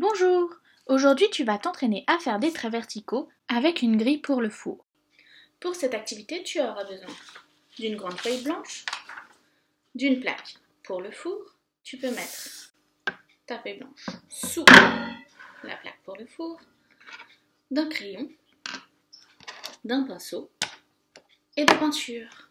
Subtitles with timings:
[0.00, 0.54] Bonjour
[0.86, 4.86] Aujourd'hui tu vas t'entraîner à faire des traits verticaux avec une grille pour le four.
[5.60, 7.14] Pour cette activité tu auras besoin
[7.78, 8.86] d'une grande feuille blanche,
[9.94, 11.54] d'une plaque pour le four.
[11.84, 12.72] Tu peux mettre
[13.44, 14.64] ta feuille blanche sous
[15.64, 16.58] la plaque pour le four,
[17.70, 18.30] d'un crayon,
[19.84, 20.50] d'un pinceau
[21.58, 22.48] et de peinture.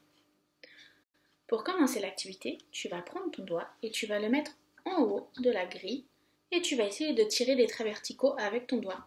[1.48, 4.52] Pour commencer l'activité, tu vas prendre ton doigt et tu vas le mettre
[4.86, 6.06] en haut de la grille
[6.52, 9.06] et tu vas essayer de tirer des traits verticaux avec ton doigt.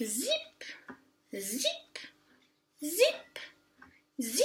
[0.00, 0.64] Zip,
[1.32, 1.98] zip,
[2.82, 3.38] zip,
[4.20, 4.44] zip.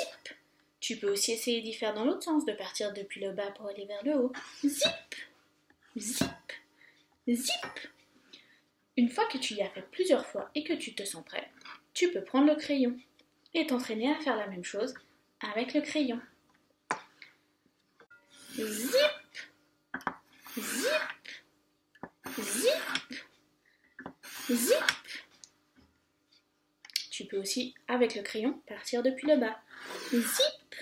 [0.79, 3.67] Tu peux aussi essayer d'y faire dans l'autre sens, de partir depuis le bas pour
[3.67, 4.31] aller vers le haut.
[4.65, 5.15] Zip,
[5.97, 6.25] zip,
[7.27, 7.89] zip.
[8.97, 11.49] Une fois que tu y as fait plusieurs fois et que tu te sens prêt,
[11.93, 12.97] tu peux prendre le crayon
[13.53, 14.93] et t'entraîner à faire la même chose
[15.41, 16.19] avec le crayon.
[18.55, 19.19] Zip,
[22.41, 22.71] Zip
[24.51, 24.83] Zip.
[27.11, 29.59] Tu peux aussi, avec le crayon, partir depuis le bas.
[30.11, 30.75] Zip.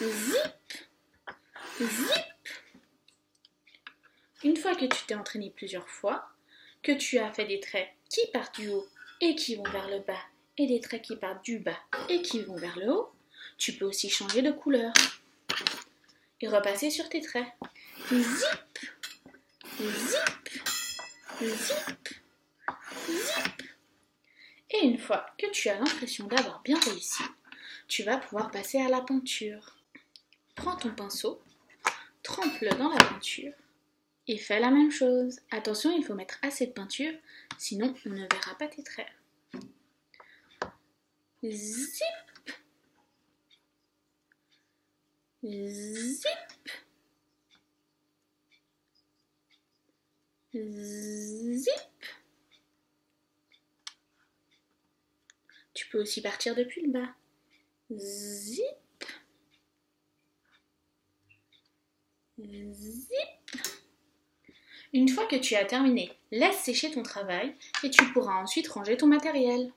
[0.00, 0.86] Zip.
[1.80, 2.48] Zip.
[4.44, 6.28] Une fois que tu t'es entraîné plusieurs fois,
[6.82, 8.88] que tu as fait des traits qui partent du haut
[9.20, 10.22] et qui vont vers le bas,
[10.58, 13.12] et des traits qui partent du bas et qui vont vers le haut,
[13.58, 14.92] tu peux aussi changer de couleur
[16.40, 17.46] et repasser sur tes traits.
[18.10, 18.78] Zip.
[19.78, 20.62] Zip.
[21.40, 22.21] Zip
[24.82, 27.22] Une fois que tu as l'impression d'avoir bien réussi,
[27.86, 29.76] tu vas pouvoir passer à la peinture.
[30.56, 31.40] Prends ton pinceau,
[32.24, 33.52] trempe-le dans la peinture
[34.26, 35.38] et fais la même chose.
[35.52, 37.12] Attention, il faut mettre assez de peinture,
[37.58, 39.06] sinon on ne verra pas tes traits.
[41.44, 42.02] Zip
[45.44, 46.28] Zip
[50.54, 51.91] Zip.
[55.74, 57.08] Tu peux aussi partir depuis le bas.
[57.90, 58.64] Zip.
[62.38, 63.08] Zip.
[64.92, 68.96] Une fois que tu as terminé, laisse sécher ton travail et tu pourras ensuite ranger
[68.96, 69.72] ton matériel.